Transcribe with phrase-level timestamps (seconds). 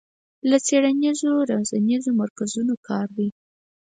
[0.49, 3.29] له څېړنیزو روزنیزو مرکزونو کار دی